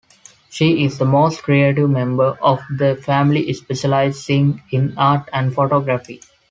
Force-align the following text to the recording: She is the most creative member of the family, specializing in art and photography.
She 0.49 0.83
is 0.83 0.97
the 0.97 1.05
most 1.05 1.43
creative 1.43 1.87
member 1.87 2.35
of 2.41 2.61
the 2.71 2.95
family, 2.95 3.53
specializing 3.53 4.63
in 4.71 4.95
art 4.97 5.29
and 5.31 5.53
photography. 5.53 6.21